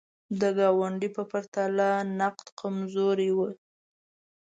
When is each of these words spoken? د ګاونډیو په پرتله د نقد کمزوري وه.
د 0.39 0.41
ګاونډیو 0.57 1.13
په 1.17 1.23
پرتله 1.31 1.89
د 2.03 2.05
نقد 2.19 2.47
کمزوري 2.59 3.31
وه. 3.37 3.49